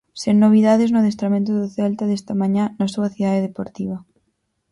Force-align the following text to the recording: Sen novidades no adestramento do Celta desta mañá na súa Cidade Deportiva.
Sen 0.21 0.35
novidades 0.45 0.89
no 0.91 0.99
adestramento 1.01 1.51
do 1.55 1.67
Celta 1.75 2.03
desta 2.07 2.33
mañá 2.41 2.65
na 2.79 2.87
súa 2.93 3.11
Cidade 3.15 3.45
Deportiva. 3.47 3.97